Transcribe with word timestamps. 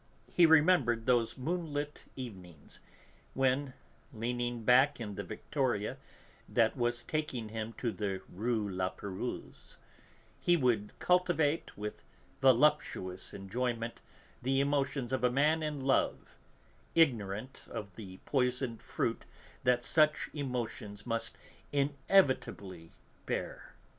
He 0.31 0.47
remembered 0.47 1.05
those 1.05 1.37
moonlit 1.37 2.05
evenings, 2.15 2.79
when, 3.35 3.73
leaning 4.11 4.63
back 4.63 4.99
in 4.99 5.13
the 5.13 5.23
victoria 5.23 5.97
that 6.49 6.75
was 6.75 7.03
taking 7.03 7.49
him 7.49 7.73
to 7.73 7.91
the 7.91 8.23
Rue 8.27 8.67
La 8.67 8.89
Pérouse, 8.89 9.77
he 10.39 10.57
would 10.57 10.97
cultivate 10.97 11.77
with 11.77 12.03
voluptuous 12.41 13.31
enjoyment 13.31 14.01
the 14.41 14.59
emotions 14.59 15.13
of 15.13 15.23
a 15.23 15.29
man 15.29 15.61
in 15.61 15.79
love, 15.81 16.35
ignorant 16.95 17.65
of 17.69 17.95
the 17.95 18.17
poisoned 18.25 18.81
fruit 18.81 19.25
that 19.63 19.83
such 19.83 20.31
emotions 20.33 21.05
must 21.05 21.37
inevitably 21.71 22.91
bear. 23.27 23.75